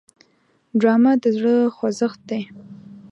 ډرامه 0.79 1.11
د 1.23 1.25
زړه 1.35 1.55
خوځښت 1.75 2.19
دی 2.29 2.41